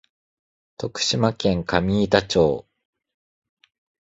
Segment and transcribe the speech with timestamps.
[0.77, 2.65] 徳島県上板町